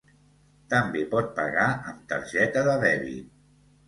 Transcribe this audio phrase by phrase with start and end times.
[0.73, 3.29] També pot pagar amb targeta de dèbit.